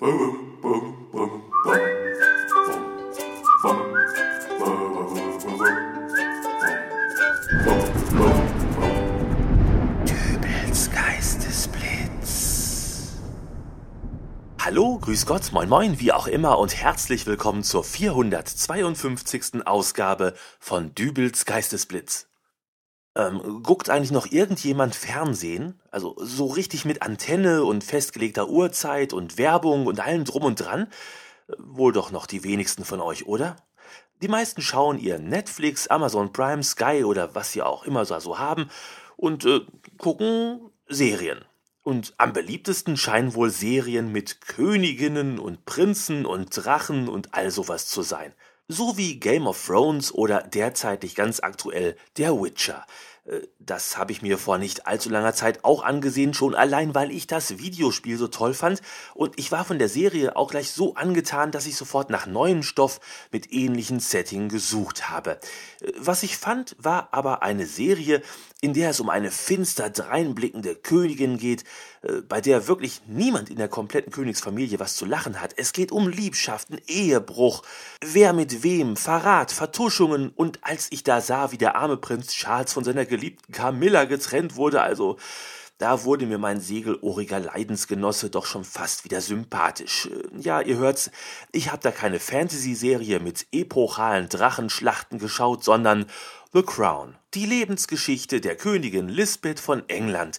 Dübels 0.00 0.12
Geistesblitz. 10.92 13.16
Hallo, 14.60 15.00
grüß 15.00 15.26
Gott, 15.26 15.50
moin 15.50 15.68
moin, 15.68 15.98
wie 15.98 16.12
auch 16.12 16.28
immer 16.28 16.60
und 16.60 16.76
herzlich 16.76 17.26
willkommen 17.26 17.64
zur 17.64 17.82
452. 17.82 19.66
Ausgabe 19.66 20.34
von 20.60 20.94
Dübels 20.94 21.44
Geistesblitz. 21.44 22.28
Ähm, 23.18 23.64
guckt 23.64 23.90
eigentlich 23.90 24.12
noch 24.12 24.30
irgendjemand 24.30 24.94
Fernsehen? 24.94 25.78
Also 25.90 26.14
so 26.18 26.46
richtig 26.46 26.84
mit 26.84 27.02
Antenne 27.02 27.64
und 27.64 27.82
festgelegter 27.82 28.48
Uhrzeit 28.48 29.12
und 29.12 29.36
Werbung 29.36 29.86
und 29.86 29.98
allem 29.98 30.24
drum 30.24 30.44
und 30.44 30.60
dran? 30.60 30.86
Wohl 31.58 31.92
doch 31.92 32.12
noch 32.12 32.26
die 32.26 32.44
wenigsten 32.44 32.84
von 32.84 33.00
euch, 33.00 33.26
oder? 33.26 33.56
Die 34.22 34.28
meisten 34.28 34.62
schauen 34.62 34.98
ihr 34.98 35.18
Netflix, 35.18 35.88
Amazon 35.88 36.32
Prime, 36.32 36.62
Sky 36.62 37.02
oder 37.04 37.34
was 37.34 37.52
sie 37.52 37.62
auch 37.62 37.84
immer 37.84 38.04
so 38.04 38.38
haben 38.38 38.70
und 39.16 39.44
äh, 39.44 39.60
gucken 39.98 40.70
Serien. 40.86 41.44
Und 41.82 42.14
am 42.18 42.32
beliebtesten 42.32 42.96
scheinen 42.96 43.34
wohl 43.34 43.50
Serien 43.50 44.12
mit 44.12 44.42
Königinnen 44.42 45.40
und 45.40 45.64
Prinzen 45.64 46.24
und 46.24 46.50
Drachen 46.50 47.08
und 47.08 47.34
all 47.34 47.50
sowas 47.50 47.86
zu 47.88 48.02
sein. 48.02 48.32
So 48.70 48.98
wie 48.98 49.18
Game 49.18 49.46
of 49.46 49.64
Thrones 49.66 50.12
oder 50.12 50.42
derzeitig 50.42 51.14
ganz 51.14 51.40
aktuell 51.40 51.96
Der 52.18 52.34
Witcher. 52.38 52.84
Äh, 53.24 53.40
Das 53.58 53.96
habe 53.96 54.12
ich 54.12 54.20
mir 54.20 54.36
vor 54.36 54.58
nicht 54.58 54.86
allzu 54.86 55.08
langer 55.08 55.32
Zeit 55.32 55.64
auch 55.64 55.82
angesehen, 55.82 56.34
schon 56.34 56.54
allein 56.54 56.94
weil 56.94 57.10
ich 57.10 57.26
das 57.26 57.58
Videospiel 57.58 58.18
so 58.18 58.28
toll 58.28 58.52
fand 58.52 58.82
und 59.14 59.38
ich 59.38 59.50
war 59.52 59.64
von 59.64 59.78
der 59.78 59.88
Serie 59.88 60.36
auch 60.36 60.50
gleich 60.50 60.70
so 60.70 60.94
angetan, 60.96 61.50
dass 61.50 61.64
ich 61.64 61.76
sofort 61.76 62.10
nach 62.10 62.26
neuem 62.26 62.62
Stoff 62.62 63.00
mit 63.32 63.50
ähnlichen 63.50 64.00
Setting 64.00 64.50
gesucht 64.50 65.08
habe. 65.08 65.40
Äh, 65.80 65.92
Was 65.96 66.22
ich 66.22 66.36
fand, 66.36 66.76
war 66.78 67.08
aber 67.12 67.42
eine 67.42 67.64
Serie, 67.64 68.20
in 68.60 68.74
der 68.74 68.90
es 68.90 69.00
um 69.00 69.08
eine 69.08 69.30
finster 69.30 69.88
dreinblickende 69.88 70.74
Königin 70.74 71.38
geht, 71.38 71.64
äh, 72.02 72.22
bei 72.22 72.40
der 72.40 72.66
wirklich 72.66 73.02
niemand 73.06 73.50
in 73.50 73.56
der 73.56 73.68
kompletten 73.68 74.12
Königsfamilie 74.12 74.80
was 74.80 74.96
zu 74.96 75.04
lachen 75.04 75.40
hat. 75.40 75.54
Es 75.56 75.72
geht 75.72 75.92
um 75.92 76.08
Liebschaften, 76.08 76.80
Ehebruch, 76.86 77.62
wer 78.00 78.32
mit 78.32 78.62
wem, 78.62 78.96
Verrat, 78.96 79.52
Vertuschungen 79.52 80.30
und 80.34 80.58
als 80.62 80.88
ich 80.90 81.04
da 81.04 81.20
sah, 81.20 81.52
wie 81.52 81.58
der 81.58 81.76
arme 81.76 81.96
Prinz 81.96 82.32
Charles 82.32 82.72
von 82.72 82.84
seiner 82.84 83.06
geliebten 83.06 83.52
Camilla 83.52 84.04
getrennt 84.04 84.56
wurde, 84.56 84.82
also 84.82 85.18
da 85.78 86.04
wurde 86.04 86.26
mir 86.26 86.38
mein 86.38 86.60
segelohriger 86.60 87.38
Leidensgenosse 87.38 88.30
doch 88.30 88.46
schon 88.46 88.64
fast 88.64 89.04
wieder 89.04 89.20
sympathisch. 89.20 90.06
Äh, 90.06 90.40
Ja, 90.40 90.60
ihr 90.60 90.76
hört's, 90.76 91.10
ich 91.52 91.70
hab 91.72 91.80
da 91.80 91.90
keine 91.90 92.20
Fantasy-Serie 92.20 93.20
mit 93.20 93.46
epochalen 93.52 94.28
Drachenschlachten 94.28 95.18
geschaut, 95.18 95.64
sondern 95.64 96.06
The 96.52 96.62
Crown, 96.62 97.16
die 97.34 97.46
Lebensgeschichte 97.46 98.40
der 98.40 98.56
Königin 98.56 99.08
Lisbeth 99.08 99.60
von 99.60 99.88
England. 99.88 100.38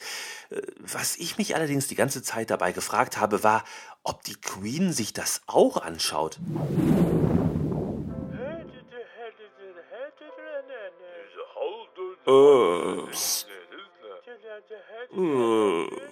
Äh, 0.50 0.62
Was 0.80 1.16
ich 1.16 1.38
mich 1.38 1.56
allerdings 1.56 1.88
die 1.88 1.96
ganze 1.96 2.22
Zeit 2.22 2.50
dabei 2.50 2.74
gefragt 2.74 3.18
habe, 3.18 3.44
war, 3.44 3.64
ob 4.04 4.24
die 4.24 4.36
Queen 4.36 4.92
sich 4.92 5.14
das 5.14 5.42
auch 5.48 5.78
anschaut. 5.78 6.40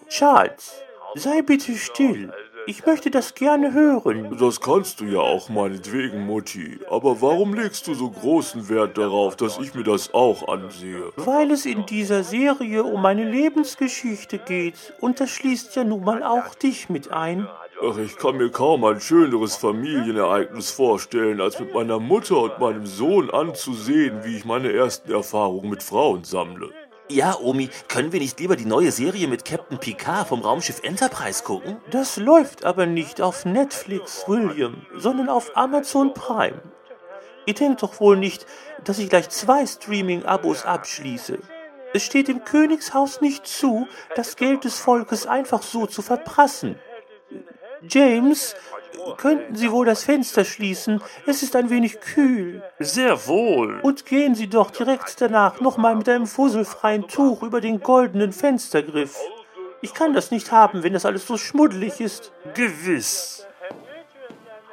Charles, 0.09 0.81
sei 1.16 1.42
bitte 1.42 1.76
still. 1.76 2.31
Ich 2.70 2.86
möchte 2.86 3.09
das 3.09 3.34
gerne 3.34 3.73
hören. 3.73 4.38
Das 4.38 4.59
kannst 4.59 5.00
du 5.00 5.06
ja 5.06 5.20
auch 5.20 5.48
meinetwegen, 5.48 6.26
Mutti. 6.26 6.80
Aber 6.89 7.22
warum 7.22 7.54
legst 7.54 7.88
du 7.88 7.94
so 7.94 8.09
großen 8.09 8.67
Wert 8.67 8.98
darauf, 8.98 9.38
dass 9.38 9.58
ich 9.58 9.73
mir 9.73 9.84
das 9.84 10.14
auch 10.14 10.50
ansehe? 10.50 11.14
Weil 11.16 11.52
es 11.52 11.66
in 11.66 11.86
dieser 11.86 12.26
Serie 12.26 12.83
um 12.83 13.02
meine 13.02 13.23
Lebensgeschichte 13.23 14.38
geht. 14.38 14.94
Und 14.99 15.22
das 15.22 15.30
schließt 15.30 15.77
ja 15.77 15.86
nun 15.86 16.04
mal 16.04 16.23
auch 16.23 16.55
dich 16.55 16.89
mit 16.89 17.10
ein. 17.10 17.48
Ach, 17.82 17.98
ich 17.99 18.17
kann 18.17 18.36
mir 18.36 18.49
kaum 18.49 18.83
ein 18.83 18.99
schöneres 18.99 19.55
Familienereignis 19.55 20.72
vorstellen, 20.72 21.39
als 21.39 21.60
mit 21.61 21.73
meiner 21.73 21.99
Mutter 21.99 22.38
und 22.38 22.60
meinem 22.60 22.86
Sohn 22.86 23.30
anzusehen, 23.30 24.26
wie 24.26 24.36
ich 24.36 24.43
meine 24.43 24.73
ersten 24.73 25.10
Erfahrungen 25.10 25.70
mit 25.70 25.83
Frauen 25.83 26.26
sammle. 26.26 26.72
Ja, 27.10 27.38
Omi, 27.40 27.70
können 27.88 28.12
wir 28.12 28.20
nicht 28.20 28.38
lieber 28.40 28.58
die 28.58 28.66
neue 28.66 28.92
Serie 28.92 29.30
mit 29.30 29.45
Captain 29.45 29.78
Picard 29.78 30.28
vom 30.28 30.42
Raumschiff 30.42 30.84
Enterprise 30.84 31.42
gucken? 31.42 31.78
Das 31.90 32.18
läuft 32.18 32.66
aber 32.66 32.86
nicht 32.86 33.22
auf 33.22 33.45
Netflix, 33.45 34.28
William, 34.28 34.86
sondern 34.94 35.30
auf 35.30 35.56
Amazon 35.56 36.14
Prime. 36.14 36.62
Ihr 37.46 37.54
denkt 37.54 37.82
doch 37.82 38.02
wohl 38.02 38.17
nicht, 38.17 38.46
dass 38.84 39.00
ich 39.00 39.10
gleich 39.10 39.30
zwei 39.30 39.66
Streaming-Abos 39.66 40.66
abschließe. 40.66 41.40
Es 41.94 42.04
steht 42.04 42.28
dem 42.28 42.44
Königshaus 42.44 43.22
nicht 43.22 43.48
zu, 43.48 43.88
das 44.16 44.36
Geld 44.36 44.66
des 44.66 44.78
Volkes 44.78 45.26
einfach 45.26 45.64
so 45.64 45.86
zu 45.86 46.02
verprassen. 46.02 46.78
James, 47.88 48.54
könnten 49.17 49.55
Sie 49.55 49.71
wohl 49.71 49.86
das 49.86 50.03
Fenster 50.03 50.45
schließen? 50.45 51.02
Es 51.25 51.43
ist 51.43 51.55
ein 51.55 51.70
wenig 51.70 51.99
kühl. 51.99 52.64
Sehr 52.80 53.27
wohl. 53.27 53.80
Und 53.81 54.05
gehen 54.05 54.36
Sie 54.36 54.48
doch 54.48 54.71
direkt 54.71 55.20
danach 55.21 55.61
nochmal 55.61 55.95
mit 55.95 56.09
einem 56.09 56.27
fusselfreien 56.27 57.08
Tuch 57.08 57.43
über 57.43 57.61
den 57.61 57.81
goldenen 57.81 58.33
Fenstergriff. 58.33 59.17
Ich 59.81 59.93
kann 59.93 60.14
das 60.14 60.31
nicht 60.31 60.52
haben, 60.52 60.83
wenn 60.83 60.93
das 60.93 61.05
alles 61.05 61.27
so 61.27 61.37
schmuddelig 61.37 61.99
ist. 62.02 62.31
Gewiss. 62.53 63.45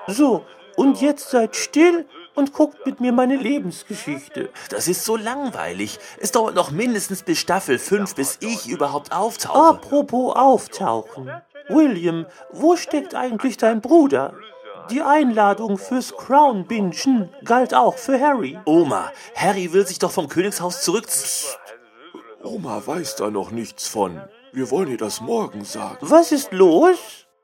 So, 0.07 0.45
und 0.77 1.01
jetzt 1.01 1.31
seid 1.31 1.57
still 1.57 2.07
und 2.35 2.53
guckt 2.53 2.85
mit 2.85 3.01
mir 3.01 3.13
meine 3.13 3.37
Lebensgeschichte. 3.37 4.51
Das 4.71 4.89
ist 4.89 5.05
so 5.05 5.17
langweilig. 5.17 5.99
Es 6.19 6.33
dauert 6.33 6.55
noch 6.55 6.71
mindestens 6.71 7.23
bis 7.23 7.39
Staffel 7.39 7.79
5, 7.79 8.15
bis 8.15 8.39
ich 8.41 8.69
überhaupt 8.69 9.13
auftauche. 9.13 9.77
Apropos 9.77 10.35
auftauchen. 10.35 11.31
William, 11.69 12.27
wo 12.51 12.77
steckt 12.77 13.15
eigentlich 13.15 13.57
dein 13.57 13.81
Bruder? 13.81 14.35
Die 14.91 15.03
Einladung 15.03 15.79
fürs 15.79 16.15
Crown 16.17 16.67
Bingen 16.67 17.31
galt 17.45 17.73
auch 17.75 17.97
für 17.97 18.21
Harry. 18.21 18.59
Oma, 18.67 19.11
Harry 19.35 19.73
will 19.73 19.87
sich 19.87 19.99
doch 19.99 20.11
vom 20.11 20.29
Königshaus 20.29 20.83
zurück... 20.83 21.09
Oma 22.43 22.83
weiß 22.85 23.17
da 23.17 23.31
noch 23.31 23.51
nichts 23.51 23.89
von. 23.89 24.21
Wir 24.53 24.71
wollen 24.71 24.91
ihr 24.91 24.99
das 24.99 25.23
morgen 25.23 25.65
sagen. 25.65 25.97
Was 26.03 26.31
ist 26.31 26.53
los? 26.53 26.99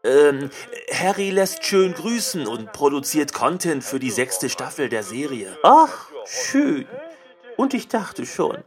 Ähm, 0.04 0.50
Harry 0.92 1.30
lässt 1.30 1.64
schön 1.64 1.94
grüßen 1.94 2.46
und 2.46 2.72
produziert 2.72 3.32
Content 3.32 3.82
für 3.82 3.98
die 3.98 4.10
sechste 4.10 4.50
Staffel 4.50 4.90
der 4.90 5.02
Serie. 5.02 5.56
Ach, 5.62 6.08
schön. 6.26 6.86
Und 7.56 7.72
ich 7.72 7.88
dachte 7.88 8.26
schon. 8.26 8.58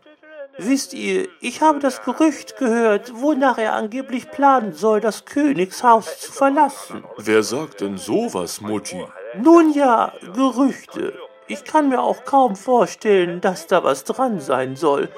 Wisst 0.58 0.94
ihr, 0.94 1.30
ich 1.42 1.62
habe 1.62 1.80
das 1.80 2.04
Gerücht 2.04 2.58
gehört, 2.58 3.12
wonach 3.16 3.58
er 3.58 3.74
angeblich 3.74 4.30
planen 4.30 4.74
soll, 4.74 5.02
das 5.02 5.26
Königshaus 5.26 6.20
zu 6.20 6.32
verlassen. 6.32 7.04
Wer 7.18 7.42
sagt 7.42 7.82
denn 7.82 7.98
sowas, 7.98 8.62
Mutti? 8.62 9.04
Nun 9.42 9.74
ja, 9.74 10.14
Gerüchte. 10.36 11.14
Ich 11.48 11.64
kann 11.64 11.90
mir 11.90 12.02
auch 12.02 12.24
kaum 12.24 12.56
vorstellen, 12.56 13.42
dass 13.42 13.66
da 13.66 13.84
was 13.84 14.04
dran 14.04 14.40
sein 14.40 14.76
soll. 14.76 15.10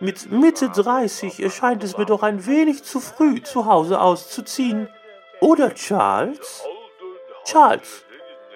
Mit 0.00 0.30
Mitte 0.30 0.68
30 0.68 1.42
erscheint 1.42 1.82
es 1.82 1.98
mir 1.98 2.06
doch 2.06 2.22
ein 2.22 2.46
wenig 2.46 2.84
zu 2.84 3.00
früh, 3.00 3.42
zu 3.42 3.66
Hause 3.66 4.00
auszuziehen. 4.00 4.88
Oder 5.40 5.74
Charles? 5.74 6.62
Charles, 7.44 8.04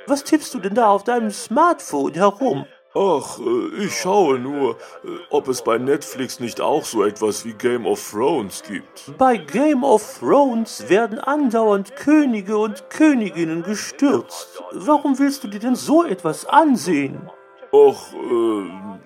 was 0.07 0.23
tippst 0.23 0.55
du 0.55 0.61
denn 0.61 0.75
da 0.75 0.89
auf 0.89 1.03
deinem 1.03 1.31
Smartphone 1.31 2.15
herum? 2.15 2.67
Ach, 2.95 3.39
äh, 3.39 3.85
ich 3.85 3.99
schaue 3.99 4.39
nur, 4.39 4.77
äh, 5.05 5.09
ob 5.31 5.49
es 5.49 5.63
bei 5.63 5.79
Netflix 5.79 6.41
nicht 6.41 6.61
auch 6.61 6.85
so 6.85 7.05
etwas 7.05 7.45
wie 7.47 7.55
Game 7.55 7.87
of 7.87 8.11
Thrones 8.11 8.63
gibt. 8.63 9.17
Bei 9.17 9.39
Game 9.39 9.83
of 9.83 10.19
Thrones 10.19 10.89
werden 10.91 11.19
andauernd 11.19 11.97
Könige 11.97 12.59
und 12.59 12.91
Königinnen 12.91 13.63
gestürzt. 13.63 14.63
Warum 14.73 15.19
willst 15.19 15.43
du 15.43 15.49
dir 15.49 15.61
denn 15.61 15.75
so 15.75 16.05
etwas 16.05 16.45
ansehen? 16.45 17.31
Ach, 17.73 18.13
äh, 18.13 18.61
äh, 18.61 19.03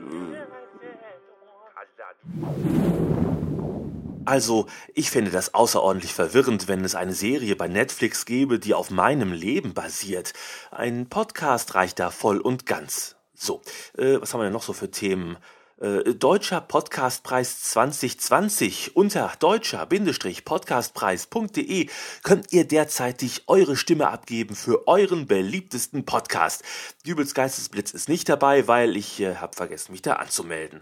Also, 4.25 4.66
ich 4.93 5.12
finde 5.12 5.31
das 5.31 5.55
außerordentlich 5.55 6.12
verwirrend, 6.12 6.66
wenn 6.66 6.84
es 6.84 6.96
eine 6.96 7.12
Serie 7.12 7.55
bei 7.55 7.69
Netflix 7.69 8.26
gäbe, 8.26 8.58
die 8.58 8.75
auf 8.75 8.90
meinem 8.90 9.32
Leben 9.32 9.72
basiert. 9.72 10.32
Ein 10.72 11.08
Podcast 11.08 11.76
reicht 11.76 12.00
da 12.00 12.10
voll 12.10 12.40
und 12.40 12.66
ganz. 12.66 13.15
So, 13.36 13.60
äh, 13.98 14.20
was 14.20 14.32
haben 14.32 14.40
wir 14.40 14.44
denn 14.44 14.52
noch 14.52 14.62
so 14.62 14.72
für 14.72 14.90
Themen? 14.90 15.36
Äh, 15.78 16.14
Deutscher 16.14 16.62
Podcastpreis 16.62 17.60
2020 17.64 18.96
unter 18.96 19.30
deutscher-podcastpreis.de 19.38 21.90
könnt 22.22 22.50
ihr 22.54 22.66
derzeitig 22.66 23.42
eure 23.46 23.76
Stimme 23.76 24.08
abgeben 24.08 24.56
für 24.56 24.88
euren 24.88 25.26
beliebtesten 25.26 26.06
Podcast. 26.06 26.64
Dübels 27.04 27.34
Geistesblitz 27.34 27.90
ist 27.90 28.08
nicht 28.08 28.30
dabei, 28.30 28.66
weil 28.68 28.96
ich 28.96 29.20
äh, 29.20 29.34
habe 29.34 29.54
vergessen, 29.54 29.92
mich 29.92 30.00
da 30.00 30.14
anzumelden. 30.14 30.80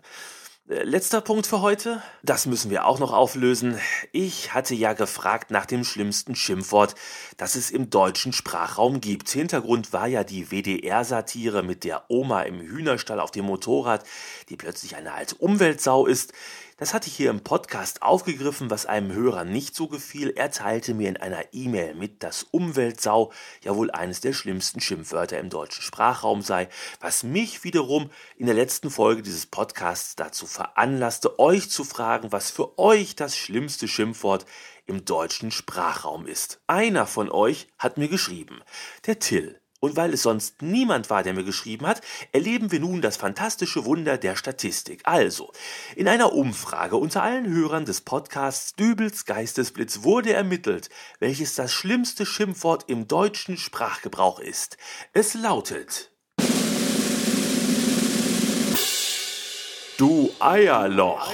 Äh, 0.67 0.83
letzter 0.85 1.21
Punkt 1.21 1.47
für 1.47 1.61
heute. 1.61 2.03
Das 2.23 2.47
müssen 2.47 2.71
wir 2.71 2.87
auch 2.87 2.99
noch 2.99 3.13
auflösen. 3.13 3.79
Ich 4.13 4.55
hatte 4.55 4.75
ja 4.75 4.95
gefragt 4.95 5.51
nach 5.51 5.67
dem 5.67 5.85
schlimmsten 5.85 6.35
Schimpfwort, 6.35 6.95
das 7.37 7.55
es 7.55 7.71
im 7.71 7.91
deutschen 7.91 8.33
Sprachraum 8.33 9.03
gibt. 9.03 9.29
Hintergrund 9.29 9.93
war 9.93 10.07
ja 10.07 10.25
die 10.25 10.51
WDR-Satire 10.51 11.63
mit 11.63 11.85
der 11.85 12.05
Oma 12.09 12.43
im 12.43 12.61
Hühnerstall 12.61 13.21
auf 13.21 13.31
dem 13.31 13.45
Motorrad, 13.45 14.05
die 14.49 14.57
plötzlich 14.57 14.97
eine 14.97 15.13
alte 15.13 15.35
Umweltsau 15.35 16.07
ist. 16.07 16.33
Das 16.77 16.93
hatte 16.93 17.09
ich 17.09 17.15
hier 17.15 17.31
im 17.31 17.45
Podcast 17.45 18.03
aufgegriffen, 18.03 18.69
was 18.69 18.85
einem 18.85 19.13
Hörer 19.13 19.45
nicht 19.45 19.77
so 19.77 19.87
gefiel. 19.87 20.31
Er 20.31 20.51
teilte 20.51 20.93
mir 20.93 21.09
in 21.09 21.17
einer 21.17 21.45
E-Mail 21.53 21.95
mit, 21.95 22.25
dass 22.25 22.43
Umweltsau 22.43 23.33
ja 23.63 23.77
wohl 23.77 23.93
eines 23.93 24.21
der 24.21 24.33
schlimmsten 24.33 24.81
Schimpfwörter 24.81 25.39
im 25.39 25.51
deutschen 25.51 25.83
Sprachraum 25.83 26.43
sei, 26.43 26.69
was 26.99 27.23
mich 27.23 27.63
wiederum 27.63 28.11
in 28.37 28.47
der 28.47 28.57
letzten 28.57 28.91
Folge 28.91 29.23
dieses 29.23 29.47
Podcasts 29.47 30.17
dazu 30.17 30.47
veranlasste, 30.47 31.39
euch 31.39 31.71
zu 31.71 31.85
fragen, 31.85 32.33
was 32.33 32.51
für 32.51 32.77
euch 32.77 33.15
das 33.15 33.37
schlimmste 33.37 33.87
Schimpfwort 33.87 34.45
im 34.87 35.05
deutschen 35.05 35.53
Sprachraum 35.53 36.27
ist. 36.27 36.61
Einer 36.67 37.07
von 37.07 37.31
euch 37.31 37.69
hat 37.79 37.99
mir 37.99 38.09
geschrieben, 38.09 38.61
der 39.07 39.21
Till. 39.21 39.61
Und 39.85 39.97
weil 39.97 40.15
es 40.15 40.23
sonst 40.23 40.63
niemand 40.63 41.11
war, 41.11 41.23
der 41.23 41.35
mir 41.35 41.45
geschrieben 41.45 41.87
hat, 41.87 42.01
erleben 42.33 42.73
wir 42.73 42.81
nun 42.81 43.03
das 43.03 43.19
fantastische 43.19 43.85
Wunder 43.85 44.17
der 44.17 44.35
Statistik. 44.35 45.03
Also, 45.05 45.53
in 45.95 46.09
einer 46.09 46.33
Umfrage 46.33 46.97
unter 46.97 47.23
allen 47.23 47.47
Hörern 47.47 47.85
des 47.85 48.01
Podcasts 48.01 48.75
Dübels 48.77 49.27
Geistesblitz 49.27 50.03
wurde 50.03 50.33
ermittelt, 50.33 50.89
welches 51.19 51.55
das 51.55 51.71
schlimmste 51.71 52.25
Schimpfwort 52.25 52.85
im 52.87 53.09
deutschen 53.09 53.59
Sprachgebrauch 53.59 54.41
ist. 54.41 54.79
Es 55.13 55.35
lautet 55.35 56.11
Du 59.99 60.31
Eierloch. 60.41 61.31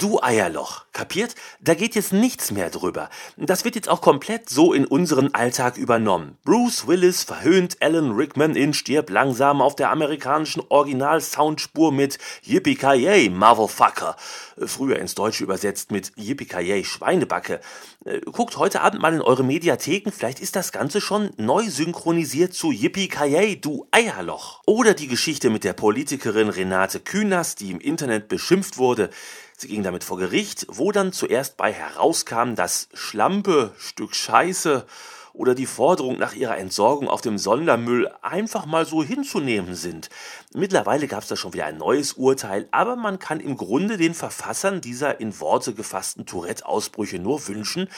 Du 0.00 0.18
Eierloch, 0.22 0.86
kapiert? 0.94 1.34
Da 1.60 1.74
geht 1.74 1.94
jetzt 1.94 2.14
nichts 2.14 2.52
mehr 2.52 2.70
drüber. 2.70 3.10
Das 3.36 3.66
wird 3.66 3.74
jetzt 3.74 3.90
auch 3.90 4.00
komplett 4.00 4.48
so 4.48 4.72
in 4.72 4.86
unseren 4.86 5.34
Alltag 5.34 5.76
übernommen. 5.76 6.38
Bruce 6.42 6.86
Willis 6.86 7.22
verhöhnt 7.22 7.76
Alan 7.82 8.12
Rickman 8.12 8.56
in 8.56 8.72
Stirb 8.72 9.10
langsam 9.10 9.60
auf 9.60 9.76
der 9.76 9.90
amerikanischen 9.90 10.62
Original-Soundspur 10.66 11.92
mit 11.92 12.16
Yippie-Ki-Yay, 12.44 13.28
Motherfucker. 13.28 14.16
Früher 14.56 14.98
ins 14.98 15.14
Deutsche 15.14 15.44
übersetzt 15.44 15.92
mit 15.92 16.12
Yippie-Ki-Yay, 16.16 16.82
Schweinebacke. 16.82 17.60
Äh, 18.06 18.20
guckt 18.20 18.56
heute 18.56 18.80
Abend 18.80 19.02
mal 19.02 19.12
in 19.12 19.20
eure 19.20 19.44
Mediatheken, 19.44 20.12
vielleicht 20.12 20.40
ist 20.40 20.56
das 20.56 20.72
Ganze 20.72 21.02
schon 21.02 21.28
neu 21.36 21.68
synchronisiert 21.68 22.54
zu 22.54 22.72
Yippie-Ki-Yay, 22.72 23.60
du 23.60 23.86
Eierloch. 23.90 24.62
Oder 24.64 24.94
die 24.94 25.08
Geschichte 25.08 25.50
mit 25.50 25.62
der 25.62 25.74
Politikerin 25.74 26.48
Renate 26.48 27.00
Künast, 27.00 27.60
die 27.60 27.70
im 27.70 27.80
Internet 27.80 28.28
beschimpft 28.28 28.78
wurde. 28.78 29.10
Sie 29.60 29.68
ging 29.68 29.82
damit 29.82 30.04
vor 30.04 30.16
Gericht, 30.16 30.66
wo 30.70 30.90
dann 30.90 31.12
zuerst 31.12 31.58
bei 31.58 31.70
herauskam, 31.70 32.54
dass 32.54 32.88
Schlampe, 32.94 33.74
Stück 33.76 34.14
Scheiße 34.14 34.86
oder 35.34 35.54
die 35.54 35.66
Forderung 35.66 36.16
nach 36.16 36.32
ihrer 36.32 36.56
Entsorgung 36.56 37.08
auf 37.08 37.20
dem 37.20 37.36
Sondermüll 37.36 38.10
einfach 38.22 38.64
mal 38.64 38.86
so 38.86 39.04
hinzunehmen 39.04 39.74
sind. 39.74 40.08
Mittlerweile 40.54 41.08
gab 41.08 41.24
es 41.24 41.28
da 41.28 41.36
schon 41.36 41.52
wieder 41.52 41.66
ein 41.66 41.76
neues 41.76 42.14
Urteil, 42.14 42.68
aber 42.70 42.96
man 42.96 43.18
kann 43.18 43.38
im 43.38 43.58
Grunde 43.58 43.98
den 43.98 44.14
Verfassern 44.14 44.80
dieser 44.80 45.20
in 45.20 45.38
Worte 45.40 45.74
gefassten 45.74 46.24
Tourette-Ausbrüche 46.24 47.18
nur 47.18 47.46
wünschen, 47.46 47.90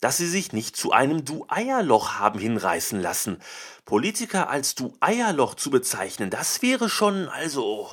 dass 0.00 0.18
sie 0.18 0.28
sich 0.28 0.52
nicht 0.52 0.76
zu 0.76 0.92
einem 0.92 1.24
Du-Eierloch 1.24 2.20
haben 2.20 2.38
hinreißen 2.38 3.00
lassen. 3.00 3.40
Politiker 3.86 4.50
als 4.50 4.76
Du-Eierloch 4.76 5.56
zu 5.56 5.70
bezeichnen, 5.70 6.30
das 6.30 6.62
wäre 6.62 6.88
schon 6.88 7.28
also. 7.28 7.90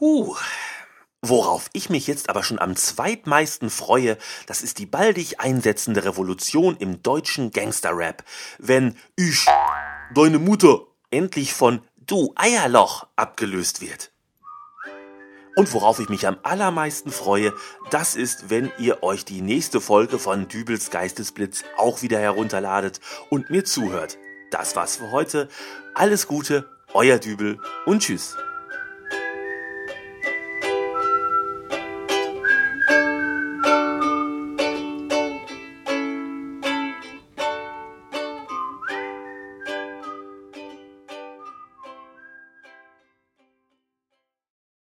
Uh, 0.00 0.34
Worauf 1.20 1.68
ich 1.72 1.90
mich 1.90 2.06
jetzt 2.06 2.30
aber 2.30 2.44
schon 2.44 2.60
am 2.60 2.76
zweitmeisten 2.76 3.70
freue, 3.70 4.16
das 4.46 4.62
ist 4.62 4.78
die 4.78 4.86
baldig 4.86 5.40
einsetzende 5.40 6.04
Revolution 6.04 6.76
im 6.76 7.02
deutschen 7.02 7.50
Gangsterrap, 7.50 8.22
wenn 8.58 8.96
ich, 9.16 9.46
deine 10.14 10.38
Mutter, 10.38 10.82
endlich 11.10 11.54
von 11.54 11.82
du 11.96 12.32
Eierloch 12.36 13.08
abgelöst 13.16 13.80
wird. 13.80 14.12
Und 15.56 15.72
worauf 15.72 15.98
ich 15.98 16.08
mich 16.08 16.24
am 16.24 16.38
allermeisten 16.44 17.10
freue, 17.10 17.52
das 17.90 18.14
ist, 18.14 18.48
wenn 18.48 18.70
ihr 18.78 19.02
euch 19.02 19.24
die 19.24 19.42
nächste 19.42 19.80
Folge 19.80 20.20
von 20.20 20.46
Dübels 20.46 20.90
Geistesblitz 20.90 21.64
auch 21.76 22.00
wieder 22.00 22.20
herunterladet 22.20 23.00
und 23.28 23.50
mir 23.50 23.64
zuhört. 23.64 24.18
Das 24.52 24.76
war's 24.76 24.98
für 24.98 25.10
heute. 25.10 25.48
Alles 25.94 26.28
Gute, 26.28 26.70
euer 26.94 27.18
Dübel 27.18 27.60
und 27.86 28.02
tschüss. 28.02 28.36